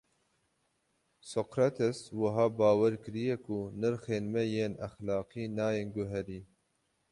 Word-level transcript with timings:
Sokrates 1.31 1.97
wiha 2.21 2.43
bawer 2.57 2.93
kiriye 3.03 3.35
ku 3.45 3.55
nirxên 3.79 4.23
me 4.33 4.41
yên 4.53 4.73
exlaqî 4.87 5.43
nayên 5.57 5.89
guherîn. 5.95 6.45